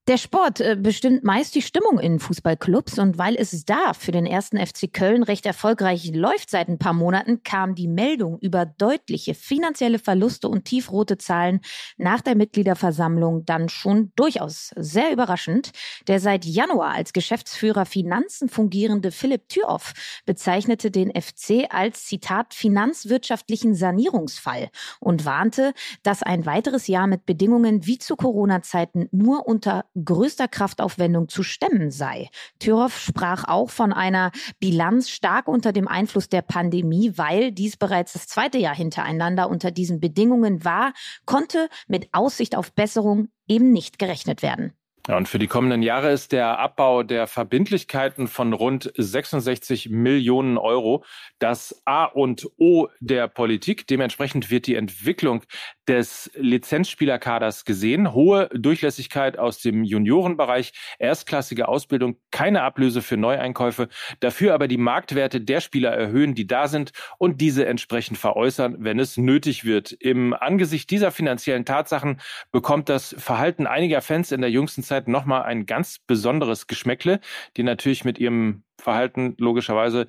Der 0.08 0.18
Sport 0.18 0.62
äh, 0.62 0.78
bestimmt 0.80 1.24
meist 1.24 1.56
die 1.56 1.64
Stimmung 1.64 1.98
in 1.98 2.20
Fußballclubs 2.20 3.00
und 3.00 3.18
weil 3.18 3.36
es 3.36 3.66
da 3.66 3.96
für 3.96 4.12
den 4.12 4.28
ersten 4.28 4.64
FC 4.64 4.94
Köln 4.94 5.24
recht 5.24 5.48
erfolgreich 5.48 6.12
läuft 6.14 6.52
seit 6.52 6.68
ein 6.68 6.78
paar 6.78 6.94
Monaten, 6.94 7.42
kam 7.42 7.74
die 7.74 7.88
Meldung 7.88 8.38
über 8.38 8.68
deutliche 8.68 9.34
finanzielle 9.34 9.98
Verluste 9.98 10.48
und 10.48 10.66
tiefrote 10.66 11.18
Zahlen 11.18 11.60
nach 11.98 12.22
der 12.22 12.36
Mitgliederversammlung 12.36 13.46
dann 13.46 13.68
schon 13.68 14.12
durchaus 14.16 14.70
sehr 14.76 15.12
überraschend. 15.12 15.72
Der 16.08 16.20
seit 16.20 16.46
Januar 16.46 16.92
als 16.92 17.12
Geschäftsführer 17.12 17.88
Finanzen 17.88 18.48
fungierende 18.48 19.10
Philipp 19.10 19.50
Thüroff 19.50 19.94
bezeichnete 20.28 20.92
den 20.92 21.20
FC 21.20 21.66
als 21.72 22.06
Zitat 22.06 22.54
finanzwirtschaftlichen 22.54 23.74
Sanierungsfall 23.74 24.70
und 25.00 25.26
warnte, 25.26 25.74
dass 26.04 26.22
ein 26.22 26.46
weiteres 26.46 26.86
Jahr 26.86 27.08
mit 27.08 27.26
Bedingungen 27.26 27.88
wie 27.88 27.98
zu 27.98 28.16
Corona-Zeiten 28.16 29.10
nur 29.12 29.48
unter 29.48 29.86
größter 30.04 30.48
Kraftaufwendung 30.48 31.30
zu 31.30 31.44
stemmen 31.44 31.92
sei. 31.92 32.30
Thüroff 32.60 33.00
sprach 33.00 33.46
auch 33.46 33.70
von 33.70 33.94
einer 33.94 34.32
Bilanz 34.60 35.10
stark 35.10 35.48
unter 35.48 35.72
dem 35.72 35.88
Einfluss 35.88 36.30
der 36.30 36.42
Pandemie, 36.42 37.14
weil 37.16 37.52
dies 37.52 37.78
bereits 37.78 38.14
das 38.14 38.28
zweite 38.28 38.58
Jahr 38.58 38.75
hintereinander 38.75 39.50
unter 39.50 39.72
diesen 39.72 40.00
Bedingungen 40.00 40.64
war, 40.66 40.94
konnte 41.25 41.70
mit 41.88 42.10
Aussicht 42.12 42.56
auf 42.56 42.74
Besserung 42.74 43.30
eben 43.48 43.72
nicht 43.72 44.00
gerechnet 44.00 44.42
werden. 44.42 44.74
Ja, 45.08 45.18
und 45.18 45.28
für 45.28 45.38
die 45.38 45.46
kommenden 45.46 45.84
Jahre 45.84 46.12
ist 46.12 46.32
der 46.32 46.58
Abbau 46.58 47.04
der 47.04 47.28
Verbindlichkeiten 47.28 48.28
von 48.28 48.54
rund 48.54 48.92
66 48.98 49.90
Millionen 49.92 50.58
Euro 50.58 51.04
das 51.38 51.84
A 51.86 52.06
und 52.06 52.50
O 52.58 52.88
der 53.00 53.28
Politik. 53.28 53.86
Dementsprechend 53.86 54.50
wird 54.50 54.66
die 54.66 54.74
Entwicklung 54.74 55.44
des 55.88 56.32
Lizenzspielerkaders 56.34 57.66
gesehen. 57.66 58.14
Hohe 58.14 58.50
Durchlässigkeit 58.56 59.38
aus 59.38 59.60
dem 59.60 59.84
Juniorenbereich, 59.84 60.74
erstklassige 60.98 61.68
Ausbildung, 61.68 62.18
keine 62.32 62.64
Ablöse 62.64 63.04
für 63.04 63.18
Neueinkäufe, 63.18 63.90
dafür 64.22 64.56
aber 64.56 64.68
die 64.68 64.78
Marktwerte 64.78 65.40
der 65.40 65.62
Spieler 65.62 65.92
erhöhen, 65.92 66.34
die 66.34 66.48
da 66.48 66.68
sind 66.68 66.94
und 67.20 67.42
diese 67.42 67.68
entsprechend 67.68 68.18
veräußern, 68.18 68.78
wenn 68.80 68.98
es 68.98 69.18
nötig 69.18 69.66
wird. 69.66 69.92
Im 69.92 70.34
Angesicht 70.34 70.90
dieser 70.90 71.12
finanziellen 71.12 71.66
Tatsachen 71.66 72.20
bekommt 72.52 72.90
das 72.90 73.16
Verhalten 73.20 73.68
einiger 73.68 74.02
Fans 74.02 74.32
in 74.32 74.42
der 74.42 74.50
jüngsten 74.50 74.82
Zeit 74.82 74.95
Zeit 74.96 75.08
nochmal 75.10 75.44
ein 75.44 75.66
ganz 75.66 76.00
besonderes 76.00 76.68
Geschmäckle, 76.68 77.20
die 77.58 77.64
natürlich 77.64 78.06
mit 78.06 78.18
ihrem 78.18 78.64
Verhalten 78.80 79.36
logischerweise 79.38 80.08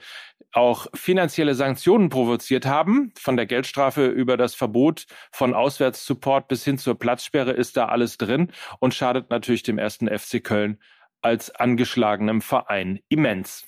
auch 0.53 0.87
finanzielle 0.95 1.55
Sanktionen 1.55 2.09
provoziert 2.09 2.67
haben. 2.67 3.13
Von 3.19 3.37
der 3.37 3.47
Geldstrafe 3.47 4.07
über 4.07 4.37
das 4.37 4.55
Verbot 4.55 5.07
von 5.33 5.55
Auswärtssupport 5.55 6.47
bis 6.49 6.65
hin 6.65 6.79
zur 6.79 6.99
Platzsperre 6.99 7.51
ist 7.51 7.77
da 7.77 7.87
alles 7.87 8.17
drin 8.17 8.53
und 8.79 8.95
schadet 8.95 9.31
natürlich 9.31 9.65
dem 9.65 9.79
ersten 9.79 10.09
FC 10.09 10.43
Köln 10.43 10.79
als 11.21 11.53
angeschlagenem 11.55 12.41
Verein 12.41 13.01
immens. 13.09 13.67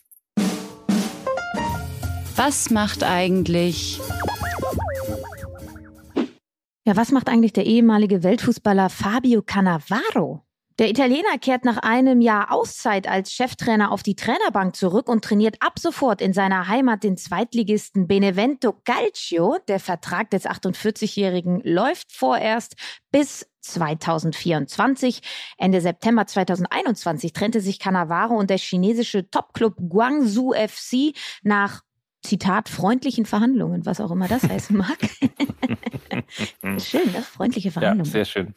Was 2.36 2.70
macht 2.70 3.02
eigentlich 3.02 4.00
ja, 6.84 6.96
was 6.96 7.12
macht 7.12 7.28
eigentlich 7.28 7.52
der 7.52 7.66
ehemalige 7.66 8.22
Weltfußballer 8.22 8.88
Fabio 8.88 9.42
Cannavaro? 9.42 10.47
Der 10.78 10.88
Italiener 10.88 11.38
kehrt 11.40 11.64
nach 11.64 11.78
einem 11.78 12.20
Jahr 12.20 12.52
Auszeit 12.52 13.08
als 13.08 13.32
Cheftrainer 13.32 13.90
auf 13.90 14.04
die 14.04 14.14
Trainerbank 14.14 14.76
zurück 14.76 15.08
und 15.08 15.24
trainiert 15.24 15.56
ab 15.60 15.80
sofort 15.80 16.22
in 16.22 16.32
seiner 16.32 16.68
Heimat 16.68 17.02
den 17.02 17.16
Zweitligisten 17.16 18.06
Benevento 18.06 18.72
Calcio. 18.84 19.58
Der 19.66 19.80
Vertrag 19.80 20.30
des 20.30 20.46
48-Jährigen 20.46 21.62
läuft 21.64 22.12
vorerst 22.12 22.76
bis 23.10 23.44
2024. 23.62 25.20
Ende 25.58 25.80
September 25.80 26.26
2021 26.26 27.32
trennte 27.32 27.60
sich 27.60 27.80
Cannavaro 27.80 28.36
und 28.36 28.48
der 28.48 28.58
chinesische 28.58 29.28
Topclub 29.28 29.74
Guangzhou 29.88 30.52
FC 30.52 31.12
nach 31.42 31.82
Zitat, 32.22 32.68
freundlichen 32.68 33.26
Verhandlungen, 33.26 33.84
was 33.84 34.00
auch 34.00 34.12
immer 34.12 34.28
das 34.28 34.44
heißen 34.44 34.76
mag. 34.76 34.98
schön, 36.78 37.10
ne? 37.12 37.22
Freundliche 37.22 37.72
Verhandlungen. 37.72 38.04
Ja, 38.04 38.12
sehr 38.12 38.24
schön. 38.24 38.54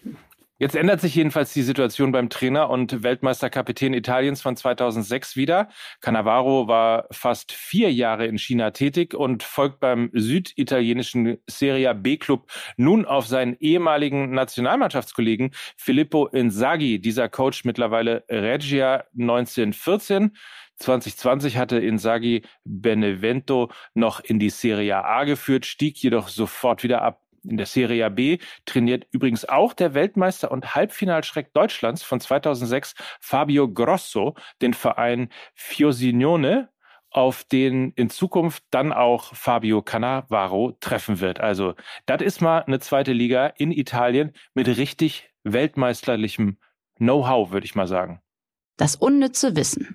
Jetzt 0.61 0.75
ändert 0.75 1.01
sich 1.01 1.15
jedenfalls 1.15 1.53
die 1.53 1.63
Situation 1.63 2.11
beim 2.11 2.29
Trainer 2.29 2.69
und 2.69 3.01
Weltmeisterkapitän 3.01 3.95
Italiens 3.95 4.43
von 4.43 4.55
2006 4.55 5.35
wieder. 5.35 5.69
Cannavaro 6.01 6.67
war 6.67 7.07
fast 7.09 7.51
vier 7.51 7.91
Jahre 7.91 8.27
in 8.27 8.37
China 8.37 8.69
tätig 8.69 9.15
und 9.15 9.41
folgt 9.41 9.79
beim 9.79 10.11
süditalienischen 10.13 11.39
Serie 11.47 11.95
B-Club 11.95 12.45
nun 12.77 13.05
auf 13.05 13.25
seinen 13.25 13.57
ehemaligen 13.59 14.29
Nationalmannschaftskollegen 14.35 15.49
Filippo 15.77 16.27
Inzaghi. 16.27 16.99
Dieser 17.01 17.27
Coach 17.27 17.65
mittlerweile 17.65 18.23
Regia 18.29 19.05
1914. 19.17 20.37
2020 20.75 21.57
hatte 21.57 21.79
Inzaghi 21.79 22.43
Benevento 22.65 23.71
noch 23.95 24.19
in 24.19 24.37
die 24.37 24.51
Serie 24.51 25.03
A 25.03 25.23
geführt, 25.23 25.65
stieg 25.65 25.97
jedoch 25.97 26.27
sofort 26.27 26.83
wieder 26.83 27.01
ab 27.01 27.19
in 27.43 27.57
der 27.57 27.65
Serie 27.65 28.09
B 28.09 28.39
trainiert 28.65 29.07
übrigens 29.11 29.45
auch 29.45 29.73
der 29.73 29.93
Weltmeister 29.93 30.51
und 30.51 30.75
Halbfinalschreck 30.75 31.53
Deutschlands 31.53 32.03
von 32.03 32.19
2006, 32.19 32.95
Fabio 33.19 33.71
Grosso, 33.71 34.35
den 34.61 34.73
Verein 34.73 35.29
Fiosinone, 35.53 36.69
auf 37.11 37.43
den 37.43 37.91
in 37.91 38.09
Zukunft 38.09 38.63
dann 38.71 38.93
auch 38.93 39.35
Fabio 39.35 39.81
Cannavaro 39.81 40.77
treffen 40.79 41.19
wird. 41.19 41.41
Also, 41.41 41.75
das 42.05 42.21
ist 42.21 42.41
mal 42.41 42.59
eine 42.59 42.79
zweite 42.79 43.11
Liga 43.11 43.47
in 43.47 43.71
Italien 43.71 44.31
mit 44.53 44.67
richtig 44.67 45.29
weltmeisterlichem 45.43 46.57
Know-how, 46.97 47.51
würde 47.51 47.65
ich 47.65 47.75
mal 47.75 47.87
sagen. 47.87 48.21
Das 48.77 48.95
unnütze 48.95 49.55
Wissen. 49.55 49.93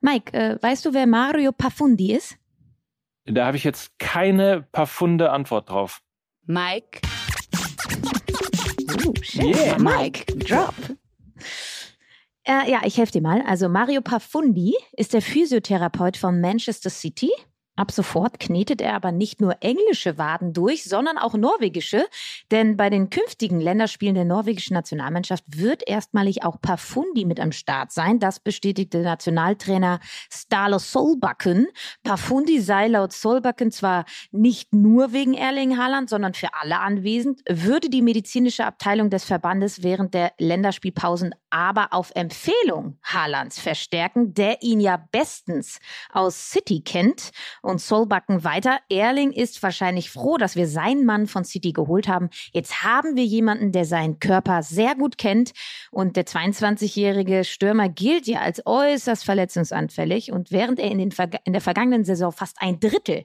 Mike, 0.00 0.32
äh, 0.32 0.58
weißt 0.60 0.86
du, 0.86 0.94
wer 0.94 1.06
Mario 1.06 1.52
Pafundi 1.52 2.12
ist? 2.14 2.38
Da 3.26 3.46
habe 3.46 3.56
ich 3.56 3.64
jetzt 3.64 3.98
keine 3.98 4.62
profunde 4.72 5.30
Antwort 5.30 5.68
drauf. 5.68 6.00
Mike. 6.46 7.00
Uh, 9.04 9.12
shit. 9.20 9.56
Yeah. 9.56 9.78
Mike, 9.78 10.32
drop. 10.36 10.74
Äh, 12.44 12.70
ja, 12.70 12.82
ich 12.84 12.98
helfe 12.98 13.12
dir 13.12 13.22
mal. 13.22 13.42
Also 13.42 13.68
Mario 13.68 14.00
Pafundi 14.00 14.76
ist 14.92 15.12
der 15.12 15.22
Physiotherapeut 15.22 16.16
von 16.16 16.40
Manchester 16.40 16.90
City. 16.90 17.32
Ab 17.76 17.92
sofort 17.92 18.40
knetet 18.40 18.80
er 18.80 18.94
aber 18.94 19.12
nicht 19.12 19.40
nur 19.40 19.56
englische 19.60 20.18
Waden 20.18 20.52
durch, 20.52 20.84
sondern 20.84 21.18
auch 21.18 21.34
norwegische. 21.34 22.06
Denn 22.50 22.76
bei 22.76 22.88
den 22.88 23.10
künftigen 23.10 23.60
Länderspielen 23.60 24.14
der 24.14 24.24
norwegischen 24.24 24.74
Nationalmannschaft 24.74 25.44
wird 25.48 25.86
erstmalig 25.86 26.42
auch 26.42 26.60
Pafundi 26.60 27.26
mit 27.26 27.38
am 27.38 27.52
Start 27.52 27.92
sein. 27.92 28.18
Das 28.18 28.40
bestätigte 28.40 29.02
Nationaltrainer 29.02 30.00
Stalo 30.32 30.78
Solbakken. 30.78 31.66
Pafundi 32.02 32.60
sei 32.60 32.88
laut 32.88 33.12
Solbakken 33.12 33.70
zwar 33.70 34.06
nicht 34.30 34.72
nur 34.72 35.12
wegen 35.12 35.34
Erling 35.34 35.76
Haaland, 35.76 36.08
sondern 36.08 36.34
für 36.34 36.48
alle 36.60 36.80
anwesend, 36.80 37.42
würde 37.48 37.90
die 37.90 38.02
medizinische 38.02 38.64
Abteilung 38.64 39.10
des 39.10 39.24
Verbandes 39.24 39.82
während 39.82 40.14
der 40.14 40.32
Länderspielpausen 40.38 41.34
aber 41.56 41.94
auf 41.94 42.12
Empfehlung 42.14 42.98
Haalands 43.02 43.58
verstärken, 43.58 44.34
der 44.34 44.62
ihn 44.62 44.78
ja 44.78 44.98
bestens 45.10 45.78
aus 46.12 46.50
City 46.50 46.82
kennt. 46.82 47.30
Und 47.66 47.80
Solbacken 47.80 48.44
weiter. 48.44 48.78
Erling 48.88 49.32
ist 49.32 49.60
wahrscheinlich 49.60 50.12
froh, 50.12 50.36
dass 50.36 50.54
wir 50.54 50.68
seinen 50.68 51.04
Mann 51.04 51.26
von 51.26 51.44
City 51.44 51.72
geholt 51.72 52.06
haben. 52.06 52.30
Jetzt 52.52 52.84
haben 52.84 53.16
wir 53.16 53.24
jemanden, 53.24 53.72
der 53.72 53.84
seinen 53.84 54.20
Körper 54.20 54.62
sehr 54.62 54.94
gut 54.94 55.18
kennt. 55.18 55.50
Und 55.90 56.14
der 56.14 56.26
22-jährige 56.26 57.42
Stürmer 57.42 57.88
gilt 57.88 58.28
ja 58.28 58.40
als 58.40 58.64
äußerst 58.64 59.24
verletzungsanfällig. 59.24 60.30
Und 60.30 60.52
während 60.52 60.78
er 60.78 60.92
in, 60.92 60.98
den, 60.98 61.12
in 61.44 61.52
der 61.52 61.60
vergangenen 61.60 62.04
Saison 62.04 62.30
fast 62.30 62.56
ein 62.60 62.78
Drittel 62.78 63.24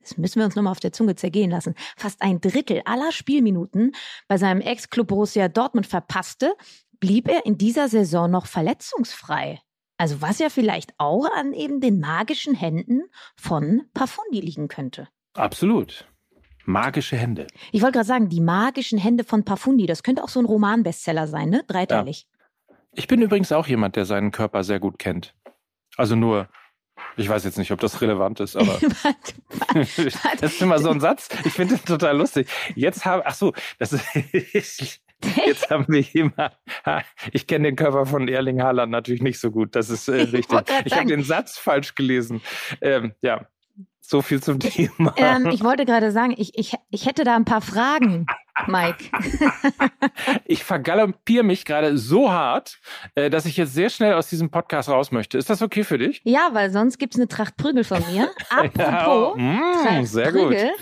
das 0.00 0.16
müssen 0.16 0.38
wir 0.38 0.44
uns 0.44 0.54
nochmal 0.54 0.70
auf 0.70 0.78
der 0.78 0.92
Zunge 0.92 1.16
zergehen 1.16 1.50
lassen, 1.50 1.74
fast 1.96 2.22
ein 2.22 2.40
Drittel 2.40 2.82
aller 2.84 3.10
Spielminuten 3.10 3.92
bei 4.28 4.38
seinem 4.38 4.60
Ex-Club 4.60 5.08
Borussia 5.08 5.48
Dortmund 5.48 5.88
verpasste, 5.88 6.54
blieb 7.00 7.26
er 7.28 7.44
in 7.44 7.58
dieser 7.58 7.88
Saison 7.88 8.30
noch 8.30 8.46
verletzungsfrei. 8.46 9.60
Also 9.98 10.20
was 10.20 10.38
ja 10.38 10.50
vielleicht 10.50 10.92
auch 10.98 11.26
an 11.36 11.52
eben 11.52 11.80
den 11.80 12.00
magischen 12.00 12.54
Händen 12.54 13.02
von 13.36 13.82
Pafundi 13.94 14.40
liegen 14.40 14.68
könnte. 14.68 15.08
Absolut. 15.34 16.06
Magische 16.64 17.16
Hände. 17.16 17.46
Ich 17.72 17.80
wollte 17.82 17.94
gerade 17.94 18.08
sagen, 18.08 18.28
die 18.28 18.40
magischen 18.40 18.98
Hände 18.98 19.24
von 19.24 19.44
Pafundi, 19.44 19.86
das 19.86 20.02
könnte 20.02 20.24
auch 20.24 20.28
so 20.28 20.40
ein 20.40 20.46
Roman-Bestseller 20.46 21.28
sein, 21.28 21.48
ne? 21.48 21.64
Dreiteilig. 21.66 22.26
Ja. 22.28 22.76
Ich 22.92 23.06
bin 23.06 23.22
übrigens 23.22 23.52
auch 23.52 23.66
jemand, 23.66 23.96
der 23.96 24.04
seinen 24.04 24.32
Körper 24.32 24.64
sehr 24.64 24.80
gut 24.80 24.98
kennt. 24.98 25.34
Also 25.96 26.16
nur, 26.16 26.48
ich 27.16 27.28
weiß 27.28 27.44
jetzt 27.44 27.58
nicht, 27.58 27.70
ob 27.70 27.80
das 27.80 28.00
relevant 28.00 28.40
ist, 28.40 28.56
aber 28.56 28.78
das 29.74 29.98
ist 30.54 30.62
immer 30.62 30.78
so 30.78 30.90
ein 30.90 31.00
Satz. 31.00 31.28
Ich 31.44 31.52
finde 31.52 31.74
das 31.74 31.84
total 31.84 32.16
lustig. 32.16 32.48
Jetzt 32.74 33.04
habe, 33.04 33.24
ach 33.26 33.34
so, 33.34 33.52
das 33.78 33.92
ist, 34.52 35.00
Jetzt 35.46 35.70
haben 35.70 35.86
wir 35.88 36.00
jemanden. 36.00 36.56
Ich 37.32 37.46
kenne 37.46 37.68
den 37.68 37.76
Körper 37.76 38.06
von 38.06 38.28
Erling 38.28 38.62
Haaland 38.62 38.92
natürlich 38.92 39.22
nicht 39.22 39.38
so 39.38 39.50
gut. 39.50 39.74
Das 39.76 39.90
ist 39.90 40.08
äh, 40.08 40.12
richtig. 40.32 40.60
Ich, 40.80 40.86
ich 40.86 40.94
habe 40.94 41.06
den 41.06 41.22
Satz 41.22 41.58
falsch 41.58 41.94
gelesen. 41.94 42.42
Ähm, 42.80 43.14
ja, 43.22 43.46
so 44.00 44.22
viel 44.22 44.42
zum 44.42 44.60
Thema. 44.60 45.14
Ähm, 45.16 45.46
ich 45.46 45.62
wollte 45.62 45.84
gerade 45.84 46.12
sagen, 46.12 46.34
ich, 46.36 46.56
ich, 46.56 46.74
ich 46.90 47.06
hätte 47.06 47.24
da 47.24 47.34
ein 47.36 47.44
paar 47.44 47.60
Fragen, 47.60 48.26
Mike. 48.66 49.04
ich 50.44 50.64
vergaloppiere 50.64 51.44
mich 51.44 51.64
gerade 51.64 51.98
so 51.98 52.30
hart, 52.30 52.78
äh, 53.14 53.30
dass 53.30 53.46
ich 53.46 53.56
jetzt 53.56 53.74
sehr 53.74 53.90
schnell 53.90 54.14
aus 54.14 54.28
diesem 54.28 54.50
Podcast 54.50 54.88
raus 54.88 55.10
möchte. 55.10 55.38
Ist 55.38 55.50
das 55.50 55.60
okay 55.60 55.84
für 55.84 55.98
dich? 55.98 56.20
Ja, 56.24 56.50
weil 56.52 56.70
sonst 56.70 56.98
gibt 56.98 57.14
es 57.14 57.20
eine 57.20 57.28
Tracht 57.28 57.56
Prügel 57.56 57.84
von 57.84 58.02
mir. 58.12 58.30
Apropos, 58.50 58.78
ja, 58.78 59.08
oh, 59.08 59.36
mm, 59.36 60.04
sehr 60.04 60.30
Prügel. 60.30 60.70
gut. 60.70 60.72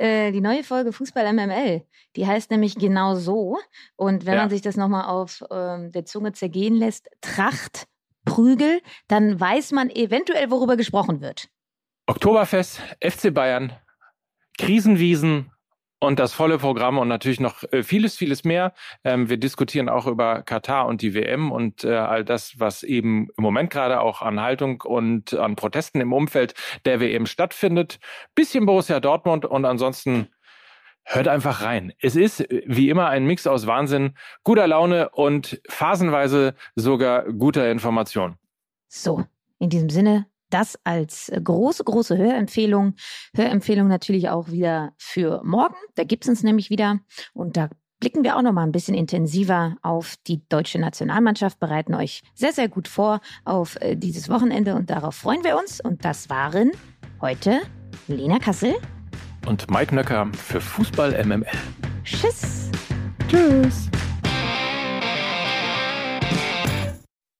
Äh, 0.00 0.32
die 0.32 0.40
neue 0.40 0.64
Folge 0.64 0.94
Fußball 0.94 1.30
MML. 1.30 1.84
Die 2.16 2.26
heißt 2.26 2.50
nämlich 2.50 2.76
genau 2.76 3.16
so. 3.16 3.58
Und 3.96 4.24
wenn 4.24 4.34
ja. 4.34 4.40
man 4.40 4.50
sich 4.50 4.62
das 4.62 4.78
nochmal 4.78 5.04
auf 5.04 5.44
ähm, 5.50 5.92
der 5.92 6.06
Zunge 6.06 6.32
zergehen 6.32 6.74
lässt, 6.74 7.10
Tracht, 7.20 7.86
Prügel, 8.24 8.80
dann 9.08 9.38
weiß 9.38 9.72
man 9.72 9.90
eventuell, 9.90 10.50
worüber 10.50 10.78
gesprochen 10.78 11.20
wird. 11.20 11.50
Oktoberfest, 12.06 12.80
FC 13.04 13.32
Bayern, 13.34 13.74
Krisenwiesen 14.56 15.49
und 16.00 16.18
das 16.18 16.32
volle 16.32 16.58
Programm 16.58 16.98
und 16.98 17.08
natürlich 17.08 17.40
noch 17.40 17.62
äh, 17.72 17.82
vieles, 17.82 18.16
vieles 18.16 18.44
mehr. 18.44 18.72
Ähm, 19.04 19.28
wir 19.28 19.36
diskutieren 19.36 19.88
auch 19.88 20.06
über 20.06 20.42
Katar 20.42 20.86
und 20.86 21.02
die 21.02 21.14
WM 21.14 21.52
und 21.52 21.84
äh, 21.84 21.94
all 21.94 22.24
das, 22.24 22.58
was 22.58 22.82
eben 22.82 23.28
im 23.36 23.42
Moment 23.42 23.70
gerade 23.70 24.00
auch 24.00 24.22
an 24.22 24.40
Haltung 24.40 24.80
und 24.80 25.34
an 25.34 25.56
Protesten 25.56 26.00
im 26.00 26.12
Umfeld 26.12 26.54
der 26.84 27.00
WM 27.00 27.26
stattfindet. 27.26 27.98
Bisschen 28.34 28.66
Borussia 28.66 28.98
Dortmund 28.98 29.44
und 29.44 29.64
ansonsten 29.64 30.28
hört 31.04 31.28
einfach 31.28 31.62
rein. 31.62 31.92
Es 32.00 32.16
ist 32.16 32.46
wie 32.48 32.88
immer 32.88 33.08
ein 33.08 33.26
Mix 33.26 33.46
aus 33.46 33.66
Wahnsinn, 33.66 34.14
guter 34.42 34.66
Laune 34.66 35.10
und 35.10 35.60
phasenweise 35.68 36.54
sogar 36.74 37.24
guter 37.24 37.70
Information. 37.70 38.36
So, 38.88 39.24
in 39.58 39.70
diesem 39.70 39.90
Sinne, 39.90 40.26
das 40.50 40.78
als 40.84 41.28
äh, 41.28 41.40
große, 41.42 41.84
große 41.84 42.16
Hörempfehlung. 42.16 42.94
Hörempfehlung 43.34 43.88
natürlich 43.88 44.28
auch 44.28 44.50
wieder 44.50 44.92
für 44.98 45.42
morgen. 45.44 45.76
Da 45.94 46.04
gibt 46.04 46.24
es 46.24 46.28
uns 46.28 46.42
nämlich 46.42 46.70
wieder. 46.70 47.00
Und 47.32 47.56
da 47.56 47.70
blicken 48.00 48.24
wir 48.24 48.36
auch 48.36 48.42
noch 48.42 48.52
mal 48.52 48.64
ein 48.64 48.72
bisschen 48.72 48.94
intensiver 48.94 49.76
auf 49.82 50.16
die 50.26 50.42
deutsche 50.48 50.78
Nationalmannschaft, 50.78 51.60
bereiten 51.60 51.94
euch 51.94 52.22
sehr, 52.34 52.52
sehr 52.52 52.68
gut 52.68 52.88
vor 52.88 53.20
auf 53.44 53.76
äh, 53.80 53.94
dieses 53.94 54.28
Wochenende 54.28 54.74
und 54.74 54.90
darauf 54.90 55.14
freuen 55.14 55.44
wir 55.44 55.58
uns. 55.58 55.80
Und 55.80 56.04
das 56.04 56.30
waren 56.30 56.72
heute 57.20 57.60
Lena 58.08 58.38
Kassel 58.38 58.74
und 59.46 59.70
Mike 59.70 59.94
Nöcker 59.94 60.28
für 60.32 60.60
Fußball 60.60 61.24
MML. 61.24 61.46
Tschüss. 62.04 62.70
Tschüss. 63.28 63.90